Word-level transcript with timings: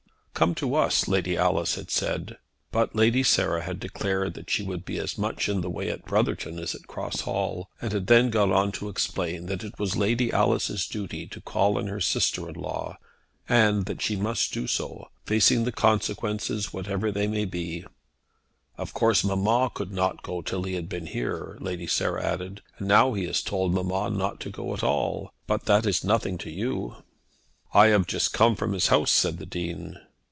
"Come 0.33 0.55
to 0.55 0.73
us," 0.73 1.07
Lady 1.07 1.37
Alice 1.37 1.75
had 1.75 1.91
said. 1.91 2.35
But 2.71 2.95
Lady 2.95 3.21
Sarah 3.21 3.61
had 3.61 3.79
declared 3.79 4.33
that 4.33 4.49
she 4.49 4.63
would 4.63 4.83
be 4.83 4.97
as 4.97 5.15
much 5.15 5.47
in 5.47 5.61
the 5.61 5.69
way 5.69 5.87
at 5.91 6.03
Brotherton 6.03 6.57
as 6.57 6.73
at 6.73 6.87
Cross 6.87 7.21
Hall, 7.21 7.69
and 7.79 7.93
had 7.93 8.07
then 8.07 8.31
gone 8.31 8.51
on 8.51 8.71
to 8.71 8.89
explain 8.89 9.45
that 9.45 9.63
it 9.63 9.77
was 9.77 9.95
Lady 9.95 10.33
Alice's 10.33 10.87
duty 10.87 11.27
to 11.27 11.41
call 11.41 11.77
on 11.77 11.85
her 11.85 12.01
sister 12.01 12.49
in 12.49 12.55
law, 12.55 12.97
and 13.47 13.85
that 13.85 14.01
she 14.01 14.15
must 14.15 14.51
do 14.51 14.65
so, 14.65 15.09
facing 15.27 15.63
the 15.63 15.71
consequences 15.71 16.73
whatever 16.73 17.11
they 17.11 17.27
might 17.27 17.51
be. 17.51 17.85
"Of 18.79 18.95
course 18.95 19.23
mamma 19.23 19.69
could 19.71 19.91
not 19.91 20.23
go 20.23 20.41
till 20.41 20.63
he 20.63 20.73
had 20.73 20.89
been 20.89 21.05
here," 21.05 21.55
Lady 21.61 21.85
Sarah 21.85 22.23
added; 22.25 22.63
"and 22.79 22.87
now 22.87 23.13
he 23.13 23.25
has 23.27 23.43
told 23.43 23.75
mamma 23.75 24.09
not 24.09 24.39
to 24.39 24.49
go 24.49 24.73
at 24.73 24.83
all. 24.83 25.35
But 25.45 25.65
that 25.65 25.85
is 25.85 26.03
nothing 26.03 26.39
to 26.39 26.49
you." 26.49 26.95
"I 27.75 27.87
have 27.89 28.07
just 28.07 28.33
come 28.33 28.55
from 28.55 28.71
the 28.71 28.83
house," 28.89 29.11
said 29.11 29.37
the 29.37 29.45
Dean. 29.45 29.97